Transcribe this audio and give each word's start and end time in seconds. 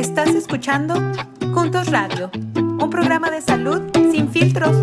Estás 0.00 0.34
escuchando 0.34 0.94
Juntos 1.52 1.90
Radio, 1.90 2.30
un 2.54 2.88
programa 2.88 3.30
de 3.30 3.42
salud 3.42 3.82
sin 4.10 4.30
filtros. 4.30 4.74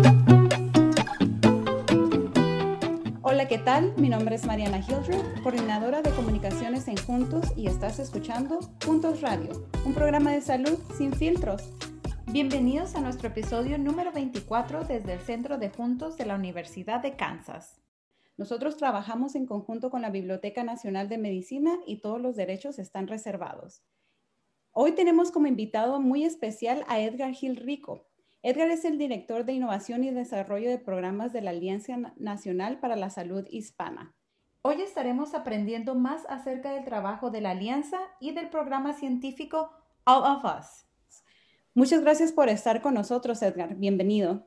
Hola, 3.22 3.48
¿qué 3.48 3.58
tal? 3.58 3.94
Mi 3.96 4.10
nombre 4.10 4.36
es 4.36 4.46
Mariana 4.46 4.78
Hildreth, 4.78 5.42
coordinadora 5.42 6.02
de 6.02 6.12
comunicaciones 6.12 6.86
en 6.86 6.96
Juntos 6.98 7.52
y 7.56 7.66
estás 7.66 7.98
escuchando 7.98 8.60
Juntos 8.86 9.20
Radio, 9.20 9.68
un 9.84 9.92
programa 9.92 10.30
de 10.30 10.40
salud 10.40 10.78
sin 10.96 11.12
filtros. 11.12 11.68
Bienvenidos 12.26 12.94
a 12.94 13.00
nuestro 13.00 13.26
episodio 13.26 13.76
número 13.76 14.12
24 14.12 14.84
desde 14.84 15.14
el 15.14 15.20
Centro 15.20 15.58
de 15.58 15.70
Juntos 15.70 16.16
de 16.16 16.26
la 16.26 16.36
Universidad 16.36 17.02
de 17.02 17.16
Kansas. 17.16 17.80
Nosotros 18.36 18.76
trabajamos 18.76 19.34
en 19.34 19.46
conjunto 19.46 19.90
con 19.90 20.00
la 20.00 20.10
Biblioteca 20.10 20.62
Nacional 20.62 21.08
de 21.08 21.18
Medicina 21.18 21.72
y 21.88 22.02
todos 22.02 22.20
los 22.20 22.36
derechos 22.36 22.78
están 22.78 23.08
reservados. 23.08 23.82
Hoy 24.80 24.92
tenemos 24.92 25.32
como 25.32 25.48
invitado 25.48 26.00
muy 26.00 26.24
especial 26.24 26.84
a 26.86 27.00
Edgar 27.00 27.32
Gil 27.32 27.56
Rico. 27.56 28.06
Edgar 28.44 28.70
es 28.70 28.84
el 28.84 28.96
director 28.96 29.44
de 29.44 29.54
innovación 29.54 30.04
y 30.04 30.12
desarrollo 30.12 30.70
de 30.70 30.78
programas 30.78 31.32
de 31.32 31.40
la 31.40 31.50
Alianza 31.50 31.96
Nacional 32.16 32.78
para 32.78 32.94
la 32.94 33.10
Salud 33.10 33.44
Hispana. 33.50 34.14
Hoy 34.62 34.80
estaremos 34.80 35.34
aprendiendo 35.34 35.96
más 35.96 36.22
acerca 36.28 36.70
del 36.70 36.84
trabajo 36.84 37.32
de 37.32 37.40
la 37.40 37.50
Alianza 37.50 37.98
y 38.20 38.30
del 38.30 38.50
programa 38.50 38.92
científico 38.92 39.68
All 40.04 40.22
of 40.22 40.44
Us. 40.44 40.86
Muchas 41.74 42.00
gracias 42.02 42.30
por 42.30 42.48
estar 42.48 42.80
con 42.80 42.94
nosotros, 42.94 43.42
Edgar. 43.42 43.74
Bienvenido. 43.74 44.46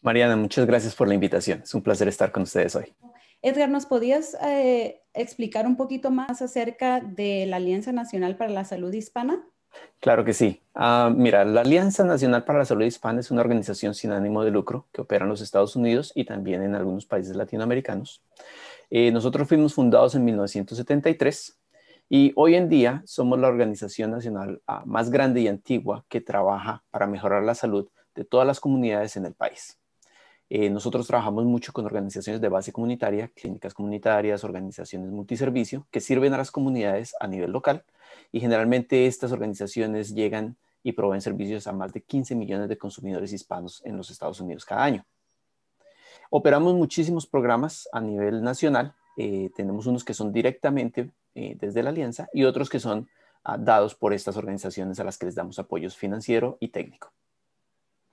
Mariana, 0.00 0.36
muchas 0.36 0.66
gracias 0.66 0.94
por 0.94 1.08
la 1.08 1.14
invitación. 1.14 1.60
Es 1.60 1.74
un 1.74 1.82
placer 1.82 2.08
estar 2.08 2.32
con 2.32 2.44
ustedes 2.44 2.74
hoy. 2.74 2.94
Edgar, 3.42 3.68
¿nos 3.68 3.84
podías 3.84 4.34
eh, 4.42 5.02
explicar 5.12 5.66
un 5.66 5.76
poquito 5.76 6.10
más 6.10 6.40
acerca 6.40 7.00
de 7.00 7.44
la 7.44 7.56
Alianza 7.56 7.92
Nacional 7.92 8.38
para 8.38 8.50
la 8.50 8.64
Salud 8.64 8.94
Hispana? 8.94 9.44
Claro 10.00 10.24
que 10.24 10.32
sí. 10.32 10.62
Ah, 10.74 11.12
mira, 11.14 11.44
la 11.44 11.62
Alianza 11.62 12.04
Nacional 12.04 12.44
para 12.44 12.60
la 12.60 12.64
Salud 12.64 12.84
Hispana 12.84 13.18
es 13.18 13.32
una 13.32 13.40
organización 13.40 13.94
sin 13.94 14.12
ánimo 14.12 14.44
de 14.44 14.52
lucro 14.52 14.86
que 14.92 15.00
opera 15.00 15.24
en 15.24 15.28
los 15.30 15.40
Estados 15.40 15.74
Unidos 15.74 16.12
y 16.14 16.24
también 16.24 16.62
en 16.62 16.76
algunos 16.76 17.04
países 17.04 17.34
latinoamericanos. 17.34 18.22
Eh, 18.90 19.10
nosotros 19.10 19.48
fuimos 19.48 19.74
fundados 19.74 20.14
en 20.14 20.24
1973 20.24 21.58
y 22.08 22.32
hoy 22.36 22.54
en 22.54 22.68
día 22.68 23.02
somos 23.06 23.40
la 23.40 23.48
organización 23.48 24.12
nacional 24.12 24.62
ah, 24.68 24.84
más 24.86 25.10
grande 25.10 25.40
y 25.40 25.48
antigua 25.48 26.04
que 26.08 26.20
trabaja 26.20 26.84
para 26.90 27.08
mejorar 27.08 27.42
la 27.42 27.56
salud 27.56 27.88
de 28.14 28.24
todas 28.24 28.46
las 28.46 28.60
comunidades 28.60 29.16
en 29.16 29.26
el 29.26 29.34
país. 29.34 29.78
Eh, 30.48 30.70
nosotros 30.70 31.06
trabajamos 31.06 31.44
mucho 31.44 31.72
con 31.72 31.84
organizaciones 31.84 32.40
de 32.40 32.48
base 32.48 32.72
comunitaria, 32.72 33.28
clínicas 33.28 33.74
comunitarias, 33.74 34.44
organizaciones 34.44 35.10
multiservicio 35.10 35.86
que 35.90 36.00
sirven 36.00 36.32
a 36.32 36.38
las 36.38 36.50
comunidades 36.50 37.14
a 37.20 37.26
nivel 37.26 37.50
local 37.50 37.84
y 38.32 38.40
generalmente 38.40 39.06
estas 39.06 39.32
organizaciones 39.32 40.14
llegan 40.14 40.56
y 40.82 40.92
proveen 40.92 41.20
servicios 41.20 41.66
a 41.66 41.72
más 41.72 41.92
de 41.92 42.02
15 42.02 42.34
millones 42.34 42.68
de 42.68 42.78
consumidores 42.78 43.32
hispanos 43.32 43.82
en 43.84 43.96
los 43.96 44.10
Estados 44.10 44.40
Unidos 44.40 44.64
cada 44.64 44.84
año. 44.84 45.04
Operamos 46.30 46.74
muchísimos 46.74 47.26
programas 47.26 47.88
a 47.92 48.00
nivel 48.00 48.42
nacional. 48.42 48.94
Eh, 49.16 49.50
tenemos 49.56 49.86
unos 49.86 50.04
que 50.04 50.14
son 50.14 50.32
directamente 50.32 51.10
eh, 51.34 51.56
desde 51.58 51.82
la 51.82 51.90
alianza 51.90 52.28
y 52.32 52.44
otros 52.44 52.68
que 52.68 52.80
son 52.80 53.08
ah, 53.44 53.56
dados 53.56 53.94
por 53.94 54.12
estas 54.12 54.36
organizaciones 54.36 55.00
a 55.00 55.04
las 55.04 55.18
que 55.18 55.26
les 55.26 55.34
damos 55.34 55.58
apoyo 55.58 55.90
financiero 55.90 56.58
y 56.60 56.68
técnico. 56.68 57.12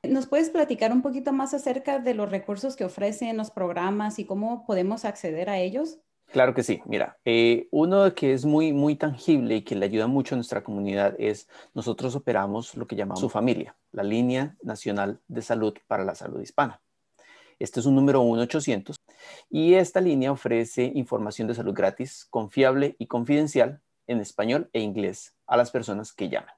¿Nos 0.04 0.28
puedes 0.28 0.50
platicar 0.50 0.92
un 0.92 1.02
poquito 1.02 1.34
más 1.34 1.54
acerca 1.54 2.00
de 2.00 2.14
los 2.14 2.30
recursos 2.30 2.76
que 2.76 2.86
ofrecen 2.86 3.38
los 3.38 3.52
programas 3.52 4.20
y 4.20 4.26
cómo 4.26 4.66
podemos 4.66 5.04
acceder 5.04 5.50
a 5.50 5.58
ellos? 5.58 6.00
Claro 6.32 6.54
que 6.54 6.64
sí. 6.64 6.82
Mira, 6.86 7.18
eh, 7.24 7.68
uno 7.72 8.14
que 8.14 8.34
es 8.34 8.46
muy, 8.46 8.74
muy 8.74 8.96
tangible 8.96 9.58
y 9.58 9.62
que 9.62 9.76
le 9.76 9.86
ayuda 9.86 10.08
mucho 10.08 10.36
a 10.36 10.38
nuestra 10.38 10.64
comunidad 10.64 11.16
es 11.18 11.48
nosotros 11.74 12.16
operamos 12.16 12.76
lo 12.76 12.88
que 12.88 12.96
llamamos 12.96 13.22
su 13.22 13.30
familia, 13.30 13.76
la 13.92 14.04
línea 14.04 14.58
nacional 14.62 15.22
de 15.28 15.42
salud 15.42 15.74
para 15.88 16.04
la 16.04 16.16
salud 16.16 16.42
hispana. 16.42 16.82
Este 17.58 17.80
es 17.80 17.86
un 17.86 17.96
número 17.96 18.22
1-800 18.22 18.96
y 19.50 19.76
esta 19.76 20.02
línea 20.02 20.32
ofrece 20.32 20.92
información 20.94 21.48
de 21.48 21.56
salud 21.56 21.74
gratis, 21.74 22.28
confiable 22.30 22.96
y 23.00 23.08
confidencial 23.08 23.82
en 24.08 24.20
español 24.20 24.70
e 24.74 24.82
inglés 24.82 25.36
a 25.48 25.56
las 25.56 25.72
personas 25.72 26.12
que 26.12 26.30
llaman. 26.30 26.54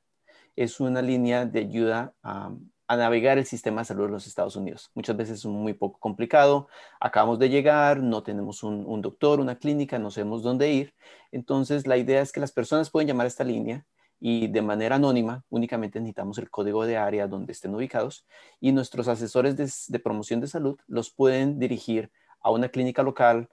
Es 0.56 0.80
una 0.80 1.04
línea 1.04 1.46
de 1.46 1.60
ayuda 1.60 2.16
a 2.24 2.52
a 2.88 2.96
navegar 2.96 3.38
el 3.38 3.46
sistema 3.46 3.82
de 3.82 3.86
salud 3.86 4.06
de 4.06 4.12
los 4.12 4.28
Estados 4.28 4.56
Unidos. 4.56 4.92
Muchas 4.96 5.18
veces 5.18 5.40
es 5.40 5.46
muy 5.46 5.74
poco 5.74 6.00
complicado. 6.00 6.70
Acabamos 7.00 7.38
de 7.38 7.50
llegar, 7.50 8.02
no 8.02 8.24
tenemos 8.24 8.64
un, 8.64 9.02
doctor, 9.02 9.40
una 9.40 9.58
clínica, 9.58 10.00
no 10.00 10.10
sabemos 10.10 10.42
dónde 10.42 10.72
ir. 10.72 10.94
Entonces, 11.32 11.86
la 11.86 11.98
idea 11.98 12.22
es 12.22 12.32
que 12.32 12.40
las 12.40 12.52
personas 12.52 12.90
pueden 12.90 13.08
llamar 13.08 13.26
a 13.26 13.28
esta 13.28 13.44
línea 13.44 13.86
y 14.20 14.48
de 14.48 14.62
manera 14.62 14.96
anónima, 14.96 15.44
únicamente 15.50 16.00
necesitamos 16.00 16.38
el 16.38 16.50
código 16.50 16.86
de 16.86 16.98
área 16.98 17.28
donde 17.28 17.52
estén 17.52 17.76
ubicados 17.76 18.26
y 18.60 18.72
nuestros 18.72 19.08
asesores 19.08 19.88
de, 19.88 20.00
promoción 20.00 20.40
de 20.40 20.48
salud 20.48 20.80
los 20.88 21.12
pueden 21.12 21.60
dirigir 21.60 22.10
a 22.42 22.50
una 22.52 22.70
clínica 22.70 23.04
local 23.04 23.50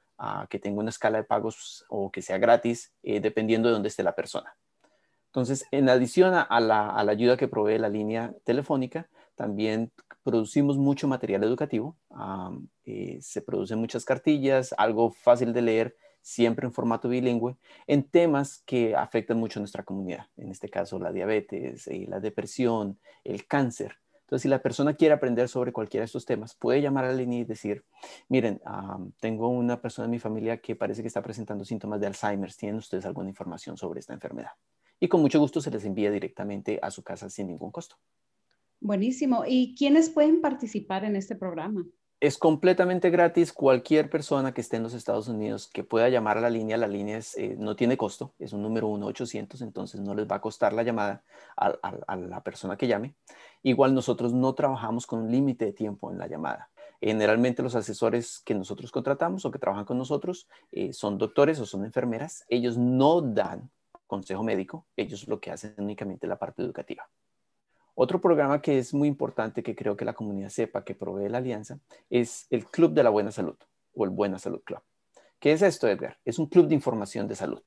que 0.49 0.59
tenga 0.59 0.81
una 0.81 0.91
escala 0.91 1.19
de 1.19 1.25
pagos 1.25 1.85
o 1.89 2.11
que 2.11 2.23
sea 2.23 2.39
gratis, 2.39 2.95
eh, 3.03 3.21
dependiendo 3.21 3.69
de 3.69 3.75
dónde 3.75 3.89
esté 3.89 4.03
la 4.03 4.15
persona. 4.15 4.57
Entonces, 5.35 5.67
en 5.73 5.89
adición 5.89 6.33
a 6.33 6.61
la 6.61 7.11
ayuda 7.11 7.37
que 7.37 7.49
provee 7.49 7.79
la 7.79 7.89
línea 7.89 8.33
telefónica, 8.45 9.09
también 9.35 9.91
producimos 10.23 10.79
mucho 10.79 11.09
material 11.09 11.45
educativo, 11.45 11.97
eh, 12.85 13.19
se 13.21 13.43
producen 13.43 13.79
muchas 13.79 14.05
cartillas, 14.05 14.75
algo 14.79 15.11
fácil 15.11 15.53
de 15.53 15.63
leer, 15.63 15.97
siempre 16.23 16.67
en 16.67 16.73
formato 16.73 17.09
bilingüe, 17.09 17.57
en 17.87 18.05
temas 18.05 18.63
que 18.65 18.97
afectan 18.97 19.39
mucho 19.39 19.59
a 19.59 19.63
nuestra 19.63 19.83
comunidad, 19.83 20.27
en 20.37 20.51
este 20.51 20.71
caso 20.71 20.99
la 20.99 21.13
diabetes, 21.13 21.87
eh, 21.89 22.07
la 22.09 22.21
depresión, 22.21 22.99
el 23.25 23.47
cáncer. 23.47 23.99
Entonces, 24.21 24.43
si 24.43 24.49
la 24.49 24.63
persona 24.63 24.95
quiere 24.95 25.15
aprender 25.15 25.49
sobre 25.49 25.73
cualquiera 25.73 26.03
de 26.03 26.07
estos 26.07 26.25
temas, 26.25 26.55
puede 26.55 26.81
llamar 26.81 27.05
a 27.05 27.09
la 27.09 27.15
línea 27.15 27.41
y 27.41 27.45
decir, 27.45 27.85
miren, 28.29 28.63
tengo 29.21 29.49
una 29.49 29.83
persona 29.83 30.07
en 30.07 30.13
mi 30.13 30.19
familia 30.19 30.57
que 30.59 30.75
parece 30.75 31.03
que 31.03 31.09
está 31.09 31.21
presentando 31.21 31.65
síntomas 31.65 32.01
de 32.01 32.07
Alzheimer, 32.07 32.55
¿tienen 32.55 32.77
ustedes 32.77 33.05
alguna 33.05 33.29
información 33.29 33.77
sobre 33.77 34.01
esta 34.01 34.15
enfermedad? 34.15 34.53
Y 35.05 35.09
con 35.09 35.21
mucho 35.21 35.39
gusto 35.39 35.61
se 35.61 35.71
les 35.71 35.85
envía 35.85 36.11
directamente 36.11 36.79
a 36.81 36.91
su 36.91 37.03
casa 37.03 37.29
sin 37.29 37.49
ningún 37.49 37.71
costo. 37.71 37.97
Buenísimo. 38.81 39.45
¿Y 39.47 39.75
quiénes 39.77 40.09
pueden 40.09 40.41
participar 40.41 41.05
en 41.05 41.15
este 41.15 41.37
programa? 41.37 41.85
Es 42.21 42.39
completamente 42.39 43.11
gratis. 43.11 43.53
Cualquier 43.53 44.09
persona 44.09 44.55
que 44.55 44.63
esté 44.63 44.79
en 44.79 44.83
los 44.83 44.95
Estados 44.95 45.29
Unidos 45.29 45.69
que 45.71 45.85
pueda 45.85 46.09
llamar 46.09 46.39
a 46.39 46.41
la 46.41 46.49
línea, 46.49 46.79
la 46.79 46.89
línea 46.89 47.21
eh, 47.37 47.55
no 47.59 47.77
tiene 47.77 47.99
costo, 47.99 48.33
es 48.39 48.55
un 48.55 48.63
número 48.63 48.89
1-800, 48.89 49.61
entonces 49.61 50.01
no 50.01 50.15
les 50.15 50.27
va 50.27 50.37
a 50.37 50.41
costar 50.41 50.73
la 50.73 50.83
llamada 50.83 51.23
a, 51.55 52.17
la 52.17 52.43
persona 52.43 52.79
que 52.79 52.87
llame. 52.87 53.15
Igual 53.63 53.93
nosotros 53.93 54.33
no 54.33 54.55
trabajamos 54.55 55.07
con 55.07 55.21
un 55.21 55.31
límite 55.31 55.67
de 55.67 55.75
tiempo 55.75 56.11
en 56.13 56.17
la 56.17 56.29
llamada. 56.29 56.71
Generalmente 56.99 57.63
los 57.63 57.75
asesores 57.75 58.41
que 58.43 58.55
nosotros 58.55 58.91
contratamos 58.91 59.45
o 59.45 59.51
que 59.51 59.59
trabajan 59.59 59.85
con 59.85 59.99
nosotros 59.99 60.49
eh, 60.73 60.95
son 60.95 61.19
doctores 61.19 61.61
o 61.61 61.67
son 61.67 61.85
enfermeras. 61.85 62.47
Ellos 62.49 62.79
no 62.79 63.21
dan 63.21 63.71
consejo 64.07 64.43
médico, 64.43 64.87
ellos 64.97 65.27
lo 65.29 65.41
que 65.41 65.51
hacen 65.51 65.75
únicamente 65.79 66.27
la 66.27 66.39
parte 66.39 66.63
educativa. 66.63 67.09
Otro 67.95 68.21
programa 68.21 68.61
que 68.61 68.79
es 68.79 68.93
muy 68.93 69.07
importante 69.07 69.63
que 69.63 69.77
creo 69.77 69.97
que 69.97 70.05
la 70.05 70.15
comunidad 70.15 70.49
sepa 70.49 70.85
que 70.85 70.95
provee 70.95 71.29
la 71.29 71.39
alianza 71.39 71.79
es 72.11 72.47
el 72.51 72.67
Club 72.67 72.93
de 72.93 73.05
la 73.05 73.11
Buena 73.11 73.31
Salud 73.31 73.57
o 73.95 74.05
el 74.05 74.11
Buena 74.11 74.39
Salud 74.39 74.63
Club. 74.65 74.81
¿Qué 75.39 75.53
es 75.53 75.63
esto, 75.63 75.87
Edgar? 75.87 76.19
Es 76.25 76.39
un 76.39 76.47
club 76.47 76.67
de 76.67 76.75
información 76.75 77.29
de 77.29 77.37
salud. 77.37 77.63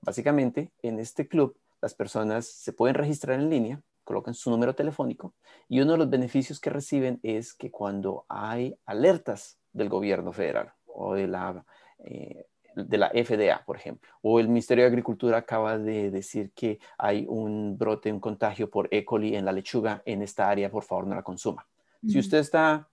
Básicamente, 0.00 0.72
en 0.82 0.98
este 0.98 1.28
club 1.28 1.56
las 1.80 1.94
personas 1.94 2.46
se 2.46 2.72
pueden 2.72 2.94
registrar 2.94 3.38
en 3.38 3.48
línea, 3.48 3.80
colocan 4.04 4.34
su 4.34 4.50
número 4.50 4.74
telefónico 4.74 5.34
y 5.68 5.80
uno 5.80 5.92
de 5.92 5.98
los 5.98 6.10
beneficios 6.10 6.60
que 6.60 6.70
reciben 6.70 7.20
es 7.22 7.54
que 7.54 7.70
cuando 7.70 8.26
hay 8.28 8.76
alertas 8.84 9.58
del 9.72 9.88
gobierno 9.88 10.32
federal 10.32 10.72
o 10.86 11.14
de 11.14 11.28
la 11.28 11.64
eh, 12.04 12.46
de 12.74 12.98
la 12.98 13.10
FDA, 13.10 13.64
por 13.64 13.76
ejemplo. 13.76 14.10
O 14.22 14.40
el 14.40 14.48
Ministerio 14.48 14.84
de 14.84 14.88
Agricultura 14.88 15.38
acaba 15.38 15.78
de 15.78 16.10
decir 16.10 16.52
que 16.54 16.78
hay 16.98 17.26
un 17.28 17.76
brote, 17.78 18.12
un 18.12 18.20
contagio 18.20 18.70
por 18.70 18.88
E. 18.90 19.04
coli 19.04 19.36
en 19.36 19.44
la 19.44 19.52
lechuga 19.52 20.02
en 20.04 20.22
esta 20.22 20.48
área, 20.48 20.70
por 20.70 20.84
favor 20.84 21.06
no 21.06 21.14
la 21.14 21.22
consuma. 21.22 21.66
Si 22.06 22.18
usted 22.18 22.38
está 22.38 22.88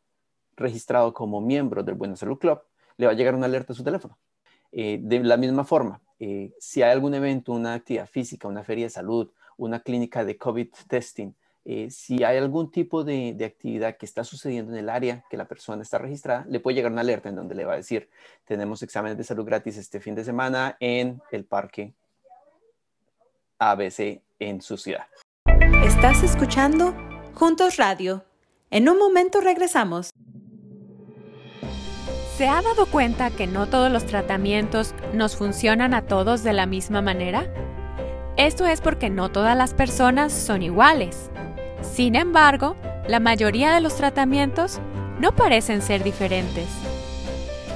registrado 0.56 1.14
como 1.14 1.42
miembro 1.42 1.82
del 1.84 1.96
Buena 1.96 2.16
Salud 2.16 2.38
Club, 2.38 2.62
le 2.98 3.08
va 3.08 3.14
a 3.14 3.16
llegar 3.16 3.34
una 3.34 3.48
alerta 3.48 3.74
a 3.74 3.76
su 3.76 3.84
teléfono. 3.84 4.18
Eh, 4.72 5.00
de 5.02 5.24
la 5.24 5.38
misma 5.38 5.64
forma, 5.64 6.02
eh, 6.20 6.54
si 6.60 6.84
hay 6.84 6.92
algún 6.92 7.16
evento, 7.16 7.54
una 7.54 7.74
actividad 7.74 8.08
física, 8.08 8.48
una 8.48 8.64
feria 8.64 8.86
de 8.86 8.92
salud, 8.92 9.32
una 9.58 9.80
clínica 9.80 10.24
de 10.24 10.38
COVID 10.38 10.70
testing, 10.88 11.34
eh, 11.72 11.92
si 11.92 12.24
hay 12.24 12.36
algún 12.38 12.72
tipo 12.72 13.04
de, 13.04 13.38
actividad 13.46 13.96
que 13.96 14.08
está 14.08 14.24
sucediendo 14.24 14.72
en 14.72 14.80
el 14.80 14.90
área 14.90 15.24
que 15.30 15.38
la 15.38 15.46
persona 15.46 15.84
está 15.84 16.00
registrada, 16.00 16.44
le 16.50 16.60
puede 16.60 16.74
llegar 16.74 16.92
una 16.92 17.02
alerta 17.02 17.30
en 17.30 17.36
donde 17.36 17.54
le 17.54 17.64
va 17.64 17.74
a 17.74 17.76
decir, 17.76 18.10
tenemos 18.44 18.82
exámenes 18.82 19.20
de 19.20 19.24
salud 19.24 19.46
gratis 19.46 19.78
este 19.78 20.00
fin 20.00 20.16
de 20.16 20.24
semana 20.24 20.78
en 20.80 21.22
el 21.32 21.46
parque 21.46 21.94
ABC 23.60 24.20
en 24.40 24.64
su 24.64 24.78
ciudad. 24.78 25.06
Estás 25.84 26.24
escuchando 26.24 26.96
Juntos 27.36 27.78
Radio. 27.78 28.26
En 28.72 28.90
un 28.90 28.98
momento 28.98 29.40
regresamos. 29.40 30.10
¿Se 32.36 32.48
ha 32.48 32.64
dado 32.64 32.88
cuenta 32.88 33.30
que 33.30 33.46
no 33.46 33.70
todos 33.70 33.92
los 33.92 34.08
tratamientos 34.08 34.96
nos 35.14 35.36
funcionan 35.36 35.94
a 35.94 36.08
todos 36.08 36.44
de 36.44 36.54
la 36.54 36.66
misma 36.66 37.04
manera? 37.04 37.46
Esto 38.38 38.66
es 38.66 38.82
porque 38.82 39.12
no 39.12 39.32
todas 39.32 39.56
las 39.56 39.76
personas 39.76 40.34
son 40.34 40.64
iguales. 40.64 41.30
Sin 41.82 42.16
embargo, 42.16 42.76
la 43.08 43.20
mayoría 43.20 43.74
de 43.74 43.82
los 43.82 43.96
tratamientos 43.96 44.80
no 45.20 45.32
parecen 45.34 45.82
ser 45.82 46.04
diferentes. 46.04 46.68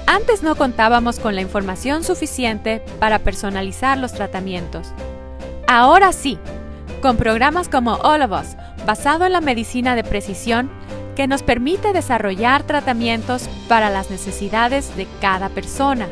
Antes 0.05 0.43
no 0.43 0.55
contábamos 0.55 1.19
con 1.19 1.35
la 1.35 1.41
información 1.41 2.03
suficiente 2.03 2.81
para 2.99 3.19
personalizar 3.19 3.97
los 3.97 4.13
tratamientos. 4.13 4.91
Ahora 5.67 6.13
sí, 6.13 6.37
con 7.01 7.17
programas 7.17 7.67
como 7.67 7.93
All 7.95 8.21
of 8.21 8.31
Us, 8.31 8.55
basado 8.85 9.25
en 9.25 9.33
la 9.33 9.41
medicina 9.41 9.95
de 9.95 10.03
precisión, 10.03 10.69
que 11.15 11.27
nos 11.27 11.43
permite 11.43 11.93
desarrollar 11.93 12.63
tratamientos 12.63 13.49
para 13.67 13.89
las 13.89 14.09
necesidades 14.09 14.95
de 14.95 15.07
cada 15.21 15.49
persona. 15.49 16.07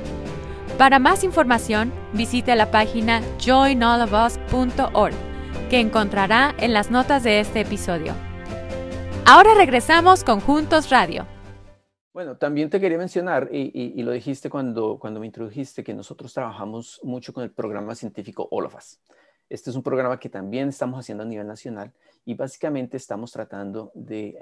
Para 0.78 1.00
más 1.00 1.24
información, 1.24 1.94
visite 2.14 2.56
la 2.56 2.72
página 2.72 3.22
joinallofus.org, 3.44 5.14
que 5.72 5.80
encontrará 5.80 6.54
en 6.58 6.74
las 6.74 6.92
notas 6.92 7.24
de 7.24 7.40
este 7.40 7.62
episodio. 7.62 8.14
Ahora 9.26 9.54
regresamos 9.56 10.22
con 10.26 10.42
Juntos 10.42 10.90
Radio. 10.90 11.26
Bueno, 12.12 12.36
también 12.36 12.70
te 12.70 12.78
quería 12.82 12.98
mencionar, 12.98 13.48
y, 13.54 14.04
lo 14.04 14.12
dijiste 14.12 14.50
cuando, 14.50 15.00
cuando 15.00 15.22
me 15.22 15.28
introdujiste, 15.28 15.82
que 15.82 15.94
nosotros 15.94 16.34
trabajamos 16.34 17.00
mucho 17.04 17.32
con 17.32 17.46
el 17.46 17.52
programa 17.52 17.96
científico 17.96 18.50
All 18.52 18.66
of 18.66 18.76
Us. 18.76 19.00
Este 19.48 19.70
es 19.70 19.78
un 19.78 19.82
programa 19.82 20.20
que 20.20 20.28
también 20.28 20.68
estamos 20.68 21.00
haciendo 21.00 21.24
a 21.24 21.28
nivel 21.28 21.48
nacional 21.48 21.94
y 22.26 22.34
básicamente 22.34 22.98
estamos 22.98 23.32
tratando 23.32 23.94
de 23.96 24.42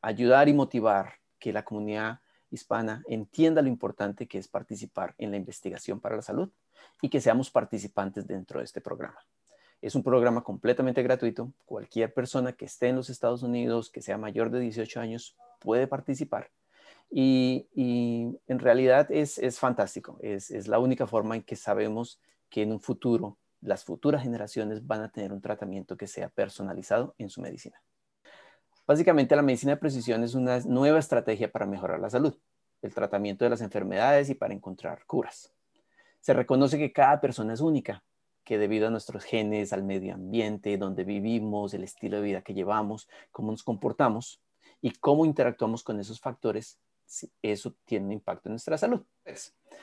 ayudar 0.00 0.48
y 0.48 0.52
motivar 0.52 1.14
que 1.40 1.52
la 1.52 1.64
comunidad 1.64 2.20
hispana 2.52 3.02
entienda 3.08 3.62
lo 3.62 3.68
importante 3.68 4.28
que 4.28 4.38
es 4.38 4.46
participar 4.46 5.16
en 5.18 5.32
la 5.32 5.38
investigación 5.38 5.98
para 5.98 6.14
la 6.14 6.22
salud 6.22 6.50
y 7.02 7.08
que 7.08 7.20
seamos 7.20 7.50
participantes 7.50 8.28
dentro 8.28 8.60
de 8.60 8.64
este 8.64 8.80
programa. 8.80 9.18
Es 9.80 9.94
un 9.94 10.02
programa 10.02 10.42
completamente 10.42 11.02
gratuito. 11.02 11.52
Cualquier 11.64 12.12
persona 12.12 12.52
que 12.52 12.64
esté 12.64 12.88
en 12.88 12.96
los 12.96 13.10
Estados 13.10 13.42
Unidos, 13.42 13.90
que 13.90 14.02
sea 14.02 14.18
mayor 14.18 14.50
de 14.50 14.60
18 14.60 15.00
años, 15.00 15.36
puede 15.60 15.86
participar. 15.86 16.50
Y, 17.10 17.66
en 18.46 18.58
realidad 18.58 19.10
es, 19.10 19.58
fantástico. 19.58 20.18
Es, 20.20 20.50
es 20.50 20.68
la 20.68 20.78
única 20.78 21.06
forma 21.06 21.36
en 21.36 21.42
que 21.42 21.56
sabemos 21.56 22.20
que 22.50 22.62
en 22.62 22.72
un 22.72 22.80
futuro 22.80 23.36
las 23.60 23.84
futuras 23.84 24.22
generaciones 24.22 24.86
van 24.86 25.02
a 25.02 25.10
tener 25.10 25.32
un 25.32 25.40
tratamiento 25.40 25.96
que 25.96 26.06
sea 26.06 26.28
personalizado 26.28 27.14
en 27.18 27.28
su 27.28 27.40
medicina. 27.40 27.80
Básicamente, 28.86 29.36
la 29.36 29.42
medicina 29.42 29.72
de 29.72 29.78
precisión 29.78 30.22
es 30.24 30.34
una 30.34 30.60
nueva 30.60 30.98
estrategia 30.98 31.50
para 31.50 31.66
mejorar 31.66 32.00
la 32.00 32.10
salud, 32.10 32.34
el 32.82 32.94
tratamiento 32.94 33.44
de 33.44 33.50
las 33.50 33.60
enfermedades 33.60 34.30
y 34.30 34.34
para 34.34 34.54
encontrar 34.54 35.04
curas. 35.06 35.52
Se 36.20 36.32
reconoce 36.32 36.78
que 36.78 36.92
cada 36.92 37.20
persona 37.20 37.52
es 37.52 37.60
única, 37.60 38.02
que 38.48 38.56
debido 38.56 38.86
a 38.86 38.90
nuestros 38.90 39.24
genes, 39.24 39.74
al 39.74 39.82
medio 39.82 40.14
ambiente, 40.14 40.78
donde 40.78 41.04
vivimos, 41.04 41.74
el 41.74 41.84
estilo 41.84 42.16
de 42.16 42.22
vida 42.22 42.40
que 42.40 42.54
llevamos, 42.54 43.06
cómo 43.30 43.50
nos 43.50 43.62
comportamos 43.62 44.40
y 44.80 44.92
cómo 44.92 45.26
interactuamos 45.26 45.82
con 45.82 46.00
esos 46.00 46.18
factores, 46.18 46.78
eso 47.42 47.74
tiene 47.84 48.06
un 48.06 48.12
impacto 48.12 48.48
en 48.48 48.54
nuestra 48.54 48.78
salud. 48.78 49.04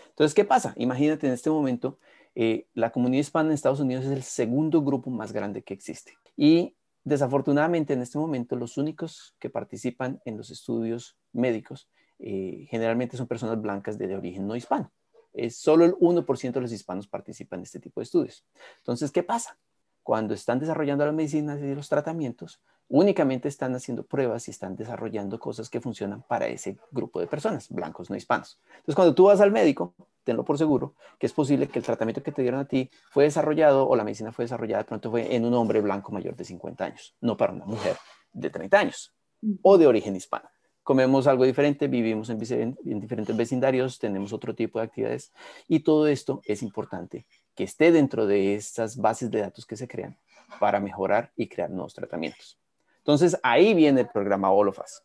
Entonces, 0.09 0.33
¿qué 0.33 0.45
pasa? 0.45 0.73
Imagínate 0.77 1.27
en 1.27 1.33
este 1.33 1.51
momento 1.51 1.99
eh, 2.33 2.65
la 2.73 2.89
comunidad 2.89 3.21
hispana 3.21 3.49
en 3.49 3.53
Estados 3.53 3.81
Unidos 3.81 4.03
es 4.05 4.11
el 4.11 4.23
segundo 4.23 4.81
grupo 4.81 5.11
más 5.11 5.31
grande 5.31 5.61
que 5.61 5.75
existe. 5.75 6.17
Y 6.35 6.75
desafortunadamente 7.03 7.93
en 7.93 8.01
este 8.01 8.17
momento 8.17 8.55
los 8.55 8.77
únicos 8.77 9.35
que 9.37 9.51
participan 9.51 10.21
en 10.25 10.37
los 10.37 10.49
estudios 10.49 11.19
médicos 11.33 11.87
eh, 12.17 12.65
generalmente 12.71 13.15
son 13.15 13.27
personas 13.27 13.61
blancas 13.61 13.99
de, 13.99 14.15
origen 14.15 14.47
no 14.47 14.55
hispano. 14.55 14.91
Es 15.35 15.57
solo 15.57 15.85
el 15.85 15.95
1% 15.95 16.53
de 16.53 16.61
los 16.61 16.71
hispanos 16.71 17.07
participan 17.07 17.59
en 17.59 17.63
este 17.63 17.79
tipo 17.79 17.99
de 17.99 18.05
estudios. 18.05 18.45
Entonces, 18.77 19.11
¿qué 19.11 19.23
pasa? 19.23 19.57
Cuando 20.03 20.33
están 20.33 20.59
desarrollando 20.59 21.05
las 21.05 21.13
medicinas 21.13 21.59
y 21.61 21.75
los 21.75 21.89
tratamientos, 21.89 22.61
únicamente 22.87 23.47
están 23.47 23.73
haciendo 23.75 24.05
pruebas 24.05 24.47
y 24.47 24.51
están 24.51 24.75
desarrollando 24.75 25.39
cosas 25.39 25.69
que 25.69 25.81
funcionan 25.81 26.21
para 26.23 26.47
ese 26.47 26.77
grupo 26.91 27.19
de 27.19 27.27
personas, 27.27 27.69
blancos 27.69 28.09
no 28.09 28.15
hispanos. 28.15 28.59
Entonces, 28.67 28.95
cuando 28.95 29.15
tú 29.15 29.25
vas 29.25 29.41
al 29.41 29.51
médico, 29.51 29.95
tenlo 30.23 30.45
por 30.45 30.57
seguro, 30.57 30.95
que 31.17 31.25
es 31.25 31.33
posible 31.33 31.67
que 31.67 31.79
el 31.79 31.85
tratamiento 31.85 32.21
que 32.21 32.31
te 32.31 32.41
dieron 32.41 32.59
a 32.59 32.65
ti 32.65 32.89
fue 33.11 33.23
desarrollado 33.23 33.87
o 33.87 33.95
la 33.95 34.03
medicina 34.03 34.31
fue 34.31 34.45
desarrollada 34.45 34.83
de 34.83 34.87
pronto 34.87 35.11
fue 35.11 35.35
en 35.35 35.45
un 35.45 35.53
hombre 35.53 35.81
blanco 35.81 36.11
mayor 36.11 36.35
de 36.35 36.45
50 36.45 36.85
años, 36.85 37.15
no 37.21 37.35
para 37.35 37.53
una 37.53 37.65
mujer 37.65 37.97
de 38.31 38.49
30 38.49 38.79
años 38.79 39.13
o 39.61 39.77
de 39.77 39.87
origen 39.87 40.15
hispano. 40.15 40.49
Comemos 40.85 41.25
algo 41.25 41.45
diferente, 41.45 41.87
vivimos 41.87 42.29
en, 42.29 42.77
en 42.85 42.99
diferentes 42.99 43.35
vecindarios, 43.35 43.97
tenemos 43.97 44.31
otro 44.31 44.53
tipo 44.53 44.77
de 44.77 44.85
actividades 44.85 45.33
y 45.67 45.79
todo 45.79 46.05
esto 46.05 46.41
es 46.45 46.61
importante 46.61 47.25
que 47.55 47.63
esté 47.63 47.91
dentro 47.91 48.27
de 48.27 48.53
estas 48.53 48.95
bases 48.95 49.31
de 49.31 49.41
datos 49.41 49.65
que 49.65 49.77
se 49.77 49.87
crean 49.87 50.15
para 50.59 50.79
mejorar 50.79 51.31
y 51.35 51.47
crear 51.47 51.71
nuevos 51.71 51.95
tratamientos. 51.95 52.59
Entonces 52.99 53.35
ahí 53.41 53.73
viene 53.73 54.01
el 54.01 54.09
programa 54.09 54.51
Olofas. 54.51 55.03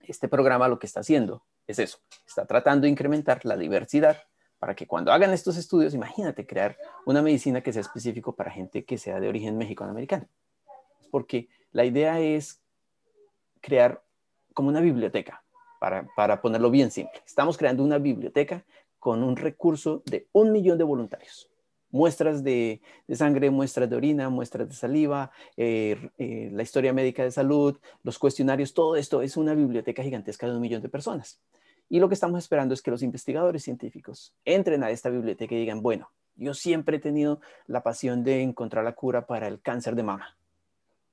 Este 0.00 0.26
programa 0.26 0.66
lo 0.66 0.80
que 0.80 0.88
está 0.88 1.00
haciendo 1.00 1.44
es 1.68 1.78
eso, 1.78 1.98
está 2.26 2.44
tratando 2.44 2.86
de 2.86 2.90
incrementar 2.90 3.44
la 3.44 3.56
diversidad 3.56 4.24
para 4.58 4.74
que 4.74 4.88
cuando 4.88 5.12
hagan 5.12 5.32
estos 5.32 5.56
estudios, 5.56 5.94
imagínate 5.94 6.48
crear 6.48 6.76
una 7.06 7.22
medicina 7.22 7.60
que 7.60 7.72
sea 7.72 7.82
específico 7.82 8.34
para 8.34 8.50
gente 8.50 8.84
que 8.84 8.98
sea 8.98 9.20
de 9.20 9.28
origen 9.28 9.56
mexicano-americano. 9.56 10.26
Porque 11.12 11.48
la 11.70 11.84
idea 11.84 12.18
es 12.18 12.60
crear 13.60 14.02
como 14.58 14.70
una 14.70 14.80
biblioteca, 14.80 15.44
para, 15.78 16.08
para 16.16 16.42
ponerlo 16.42 16.68
bien 16.68 16.90
simple. 16.90 17.22
Estamos 17.24 17.56
creando 17.56 17.84
una 17.84 17.98
biblioteca 17.98 18.64
con 18.98 19.22
un 19.22 19.36
recurso 19.36 20.02
de 20.04 20.26
un 20.32 20.50
millón 20.50 20.78
de 20.78 20.82
voluntarios. 20.82 21.48
Muestras 21.92 22.42
de, 22.42 22.80
sangre, 23.08 23.50
muestras 23.50 23.88
de 23.88 23.94
orina, 23.94 24.28
muestras 24.30 24.68
de 24.68 24.74
saliva, 24.74 25.30
eh, 25.56 26.10
eh, 26.18 26.50
la 26.52 26.64
historia 26.64 26.92
médica 26.92 27.22
de 27.22 27.30
salud, 27.30 27.78
los 28.02 28.18
cuestionarios, 28.18 28.74
todo 28.74 28.96
esto 28.96 29.22
es 29.22 29.36
una 29.36 29.54
biblioteca 29.54 30.02
gigantesca 30.02 30.48
de 30.48 30.56
un 30.56 30.60
millón 30.60 30.82
de 30.82 30.88
personas. 30.88 31.40
Y 31.88 32.00
lo 32.00 32.08
que 32.08 32.14
estamos 32.14 32.42
esperando 32.42 32.74
es 32.74 32.82
que 32.82 32.90
los 32.90 33.04
investigadores 33.04 33.62
científicos 33.62 34.34
entren 34.44 34.82
a 34.82 34.90
esta 34.90 35.08
biblioteca 35.08 35.54
y 35.54 35.60
digan, 35.60 35.82
bueno, 35.82 36.10
yo 36.34 36.52
siempre 36.52 36.96
he 36.96 37.00
tenido 37.00 37.40
la 37.68 37.84
pasión 37.84 38.24
de 38.24 38.42
encontrar 38.42 38.84
la 38.84 38.96
cura 38.96 39.24
para 39.24 39.46
el 39.46 39.60
cáncer 39.60 39.94
de 39.94 40.02
mama. 40.02 40.36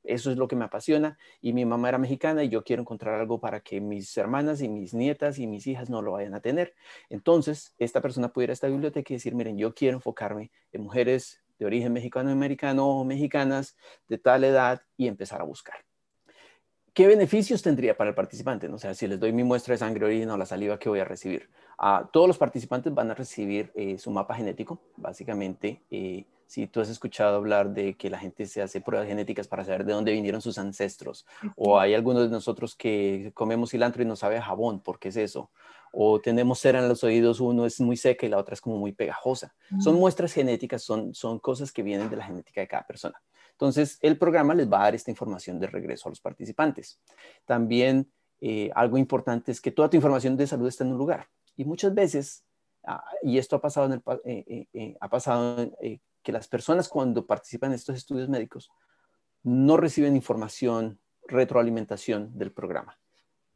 Eso 0.07 0.31
es 0.31 0.37
lo 0.37 0.47
que 0.47 0.55
me 0.55 0.65
apasiona 0.65 1.17
y 1.41 1.53
mi 1.53 1.65
mamá 1.65 1.89
era 1.89 1.97
mexicana 1.97 2.43
y 2.43 2.49
yo 2.49 2.63
quiero 2.63 2.81
encontrar 2.81 3.19
algo 3.19 3.39
para 3.39 3.59
que 3.59 3.81
mis 3.81 4.15
hermanas 4.17 4.61
y 4.61 4.69
mis 4.69 4.93
nietas 4.93 5.39
y 5.39 5.47
mis 5.47 5.67
hijas 5.67 5.89
no 5.89 6.01
lo 6.01 6.13
vayan 6.13 6.33
a 6.35 6.41
tener. 6.41 6.73
Entonces, 7.09 7.73
esta 7.77 8.01
persona 8.01 8.31
puede 8.31 8.45
ir 8.45 8.49
a 8.51 8.53
esta 8.53 8.67
biblioteca 8.67 9.13
y 9.13 9.17
decir, 9.17 9.35
miren, 9.35 9.57
yo 9.57 9.73
quiero 9.73 9.97
enfocarme 9.97 10.51
en 10.71 10.81
mujeres 10.81 11.41
de 11.59 11.65
origen 11.65 11.93
mexicano-americano 11.93 12.87
o 12.87 13.05
mexicanas 13.05 13.75
de 14.07 14.17
tal 14.17 14.43
edad 14.43 14.81
y 14.97 15.07
empezar 15.07 15.41
a 15.41 15.45
buscar. 15.45 15.85
¿qué 16.95 17.07
beneficios 17.07 17.61
tendría 17.61 17.95
para 17.95 18.09
el 18.09 18.15
participante? 18.15 18.67
O 18.69 18.79
sea, 18.79 18.95
si 18.95 19.05
les 19.07 19.19
doy 19.19 19.33
mi 19.33 19.43
muestra 19.43 19.73
de 19.73 19.77
sangre 19.77 20.05
orina 20.05 20.33
o 20.33 20.37
la 20.37 20.45
saliva 20.45 20.79
que 20.79 20.89
voy 20.89 20.99
a 20.99 21.05
recibir. 21.05 21.49
Ah, 21.77 22.09
todos 22.11 22.25
los 22.27 22.37
participantes 22.37 22.93
van 22.93 23.11
a 23.11 23.13
recibir 23.13 23.71
eh, 23.75 23.97
su 23.97 24.09
mapa 24.09 24.33
genético, 24.33 24.79
básicamente. 24.95 25.83
Eh, 25.91 26.25
si 26.47 26.67
tú 26.67 26.81
has 26.81 26.89
escuchado 26.89 27.35
hablar 27.35 27.73
de 27.73 27.95
que 27.95 28.09
la 28.09 28.19
gente 28.19 28.45
se 28.45 28.61
hace 28.61 28.81
pruebas 28.81 29.07
genéticas 29.07 29.47
para 29.47 29.63
saber 29.63 29.85
de 29.85 29.93
dónde 29.93 30.11
vinieron 30.11 30.41
sus 30.41 30.57
ancestros, 30.57 31.25
o 31.55 31.79
hay 31.79 31.93
algunos 31.93 32.23
de 32.23 32.29
nosotros 32.29 32.75
que 32.75 33.31
comemos 33.33 33.71
cilantro 33.71 34.03
y 34.03 34.05
no 34.05 34.15
sabe 34.15 34.37
a 34.37 34.41
jabón, 34.41 34.79
¿por 34.79 34.99
qué 34.99 35.09
es 35.09 35.17
eso? 35.17 35.51
O 35.91 36.19
tenemos 36.19 36.59
cera 36.59 36.79
en 36.79 36.89
los 36.89 37.03
oídos, 37.03 37.39
uno 37.39 37.65
es 37.65 37.79
muy 37.79 37.97
seca 37.97 38.25
y 38.25 38.29
la 38.29 38.37
otra 38.37 38.53
es 38.53 38.61
como 38.61 38.77
muy 38.77 38.91
pegajosa. 38.91 39.55
Son 39.79 39.95
muestras 39.95 40.33
genéticas, 40.33 40.83
son, 40.83 41.13
son 41.13 41.39
cosas 41.39 41.71
que 41.71 41.83
vienen 41.83 42.09
de 42.09 42.17
la 42.17 42.25
genética 42.25 42.61
de 42.61 42.67
cada 42.67 42.83
persona. 42.83 43.21
Entonces, 43.51 43.97
el 44.01 44.17
programa 44.17 44.53
les 44.53 44.69
va 44.71 44.79
a 44.79 44.83
dar 44.83 44.95
esta 44.95 45.09
información 45.09 45.59
de 45.59 45.67
regreso 45.67 46.09
a 46.09 46.11
los 46.11 46.19
participantes. 46.19 46.99
También 47.45 48.11
eh, 48.41 48.69
algo 48.75 48.97
importante 48.97 49.53
es 49.53 49.61
que 49.61 49.71
toda 49.71 49.89
tu 49.89 49.95
información 49.95 50.35
de 50.35 50.45
salud 50.45 50.67
está 50.67 50.83
en 50.83 50.91
un 50.91 50.97
lugar. 50.97 51.29
Y 51.55 51.63
muchas 51.63 51.93
veces, 51.95 52.43
ah, 52.83 53.03
y 53.23 53.37
esto 53.37 53.55
ha 53.55 53.61
pasado, 53.61 53.85
en 53.85 53.93
el, 53.93 54.01
eh, 54.25 54.67
eh, 54.73 54.97
ha 54.99 55.09
pasado 55.09 55.71
que 56.25 56.33
las 56.33 56.49
personas 56.49 56.89
cuando 56.89 57.25
participan 57.25 57.69
en 57.69 57.75
estos 57.75 57.95
estudios 57.95 58.27
médicos 58.27 58.71
no 59.43 59.77
reciben 59.77 60.15
información, 60.15 60.99
retroalimentación 61.27 62.37
del 62.37 62.51
programa. 62.51 62.99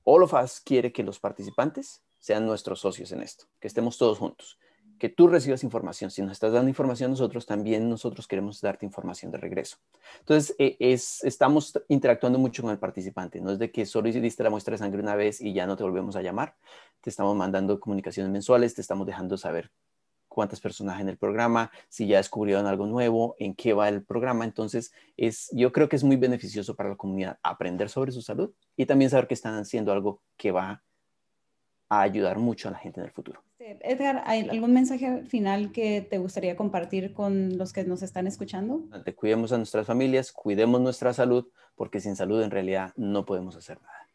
All 0.03 0.23
of 0.23 0.33
Us 0.33 0.61
quiere 0.61 0.93
que 0.93 1.03
los 1.03 1.19
participantes 1.19 2.03
sean 2.19 2.45
nuestros 2.45 2.79
socios 2.79 3.11
en 3.11 3.23
esto, 3.23 3.45
que 3.59 3.67
estemos 3.67 3.97
todos 3.97 4.19
juntos 4.19 4.59
que 4.99 5.09
tú 5.09 5.27
recibas 5.27 5.63
información. 5.63 6.11
Si 6.11 6.21
nos 6.21 6.33
estás 6.33 6.51
dando 6.51 6.69
información 6.69 7.09
nosotros, 7.09 7.45
también 7.45 7.89
nosotros 7.89 8.27
queremos 8.27 8.59
darte 8.61 8.85
información 8.85 9.31
de 9.31 9.37
regreso. 9.37 9.77
Entonces, 10.19 10.55
eh, 10.59 10.75
es, 10.79 11.23
estamos 11.23 11.73
interactuando 11.87 12.37
mucho 12.37 12.61
con 12.61 12.71
el 12.71 12.79
participante. 12.79 13.39
No 13.39 13.51
es 13.51 13.59
de 13.59 13.71
que 13.71 13.85
solo 13.85 14.09
hiciste 14.09 14.43
la 14.43 14.49
muestra 14.49 14.73
de 14.73 14.79
sangre 14.79 15.01
una 15.01 15.15
vez 15.15 15.39
y 15.41 15.53
ya 15.53 15.65
no 15.65 15.77
te 15.77 15.83
volvemos 15.83 16.17
a 16.17 16.21
llamar. 16.21 16.57
Te 17.01 17.09
estamos 17.09 17.35
mandando 17.35 17.79
comunicaciones 17.79 18.31
mensuales, 18.31 18.75
te 18.75 18.81
estamos 18.81 19.07
dejando 19.07 19.37
saber 19.37 19.71
cuántas 20.29 20.61
personas 20.61 21.01
en 21.01 21.09
el 21.09 21.17
programa, 21.17 21.71
si 21.89 22.07
ya 22.07 22.17
descubrieron 22.17 22.67
algo 22.67 22.85
nuevo, 22.85 23.35
en 23.39 23.53
qué 23.53 23.73
va 23.73 23.89
el 23.89 24.03
programa. 24.03 24.45
Entonces, 24.45 24.93
es, 25.17 25.49
yo 25.51 25.73
creo 25.73 25.89
que 25.89 25.97
es 25.97 26.03
muy 26.03 26.15
beneficioso 26.15 26.75
para 26.75 26.89
la 26.89 26.95
comunidad 26.95 27.39
aprender 27.43 27.89
sobre 27.89 28.13
su 28.13 28.21
salud 28.21 28.51
y 28.77 28.85
también 28.85 29.09
saber 29.09 29.27
que 29.27 29.33
están 29.33 29.55
haciendo 29.55 29.91
algo 29.91 30.21
que 30.37 30.51
va 30.51 30.83
a 31.89 32.01
ayudar 32.01 32.37
mucho 32.37 32.69
a 32.69 32.71
la 32.71 32.77
gente 32.77 33.01
en 33.01 33.07
el 33.07 33.11
futuro. 33.11 33.43
Edgar, 33.59 34.23
¿hay 34.25 34.47
algún 34.47 34.73
mensaje 34.73 35.23
final 35.25 35.71
que 35.71 36.01
te 36.01 36.17
gustaría 36.17 36.55
compartir 36.55 37.13
con 37.13 37.57
los 37.57 37.73
que 37.73 37.83
nos 37.83 38.01
están 38.01 38.25
escuchando? 38.25 38.85
Cuidemos 39.15 39.51
a 39.51 39.57
nuestras 39.57 39.85
familias, 39.85 40.31
cuidemos 40.31 40.79
nuestra 40.79 41.13
salud, 41.13 41.47
porque 41.75 41.99
sin 41.99 42.15
salud 42.15 42.41
en 42.41 42.51
realidad 42.51 42.93
no 42.95 43.25
podemos 43.25 43.55
hacer 43.55 43.81
nada. 43.81 44.07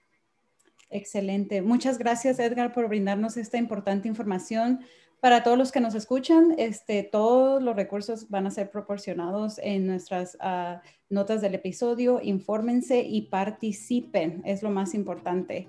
Excelente. 0.88 1.60
Muchas 1.60 1.98
gracias, 1.98 2.38
Edgar, 2.38 2.72
por 2.72 2.88
brindarnos 2.88 3.36
esta 3.36 3.58
importante 3.58 4.08
información. 4.08 4.80
Para 5.24 5.42
todos 5.42 5.56
los 5.56 5.72
que 5.72 5.80
nos 5.80 5.94
escuchan, 5.94 6.54
este, 6.58 7.02
todos 7.02 7.62
los 7.62 7.74
recursos 7.74 8.28
van 8.28 8.46
a 8.46 8.50
ser 8.50 8.70
proporcionados 8.70 9.58
en 9.62 9.86
nuestras 9.86 10.36
ah, 10.38 10.82
notas 11.08 11.40
del 11.40 11.54
episodio. 11.54 12.20
Infórmense 12.22 13.00
y 13.00 13.22
participen, 13.22 14.42
es 14.44 14.62
lo 14.62 14.68
más 14.68 14.92
importante. 14.92 15.66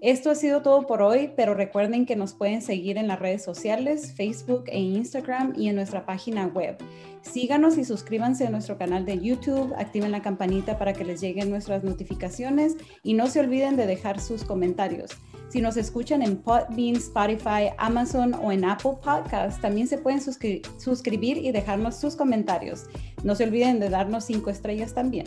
Esto 0.00 0.30
ha 0.30 0.36
sido 0.36 0.62
todo 0.62 0.86
por 0.86 1.02
hoy, 1.02 1.32
pero 1.36 1.54
recuerden 1.54 2.06
que 2.06 2.14
nos 2.14 2.32
pueden 2.32 2.62
seguir 2.62 2.96
en 2.96 3.08
las 3.08 3.18
redes 3.18 3.42
sociales, 3.42 4.14
Facebook 4.14 4.66
e 4.68 4.78
Instagram 4.78 5.54
y 5.56 5.68
en 5.68 5.74
nuestra 5.74 6.06
página 6.06 6.46
web. 6.46 6.76
Síganos 7.22 7.78
y 7.78 7.84
suscríbanse 7.84 8.46
a 8.46 8.50
nuestro 8.50 8.78
canal 8.78 9.04
de 9.04 9.18
YouTube, 9.18 9.74
activen 9.78 10.12
la 10.12 10.22
campanita 10.22 10.78
para 10.78 10.92
que 10.92 11.04
les 11.04 11.20
lleguen 11.20 11.50
nuestras 11.50 11.82
notificaciones 11.82 12.76
y 13.02 13.14
no 13.14 13.26
se 13.26 13.40
olviden 13.40 13.74
de 13.74 13.88
dejar 13.88 14.20
sus 14.20 14.44
comentarios. 14.44 15.10
Si 15.52 15.60
nos 15.60 15.76
escuchan 15.76 16.22
en 16.22 16.38
Podbean, 16.38 16.96
Spotify, 16.96 17.74
Amazon 17.76 18.32
o 18.32 18.52
en 18.52 18.64
Apple 18.64 18.92
Podcasts, 19.04 19.60
también 19.60 19.86
se 19.86 19.98
pueden 19.98 20.22
suscribir 20.22 21.36
y 21.36 21.52
dejarnos 21.52 21.96
sus 22.00 22.16
comentarios. 22.16 22.86
No 23.22 23.34
se 23.34 23.44
olviden 23.44 23.78
de 23.78 23.90
darnos 23.90 24.24
cinco 24.24 24.48
estrellas 24.48 24.94
también. 24.94 25.26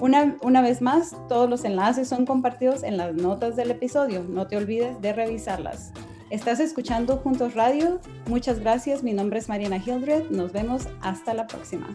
Una, 0.00 0.38
una, 0.40 0.62
vez 0.62 0.80
más, 0.80 1.14
todos 1.28 1.50
los 1.50 1.66
enlaces 1.66 2.08
son 2.08 2.24
compartidos 2.24 2.84
en 2.84 2.96
las 2.96 3.14
notas 3.16 3.54
del 3.54 3.70
episodio. 3.70 4.24
No 4.26 4.46
te 4.46 4.56
olvides 4.56 4.98
de 5.02 5.12
revisarlas. 5.12 5.92
Estás 6.30 6.58
escuchando 6.58 7.18
Juntos 7.18 7.52
Radio. 7.52 8.00
Muchas 8.28 8.60
gracias. 8.60 9.02
Mi 9.02 9.12
nombre 9.12 9.40
es 9.40 9.50
Mariana 9.50 9.76
Hildred. 9.76 10.30
Nos 10.30 10.52
vemos 10.52 10.88
hasta 11.02 11.34
la 11.34 11.46
próxima. 11.46 11.92